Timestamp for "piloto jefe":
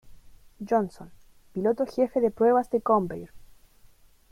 1.53-2.21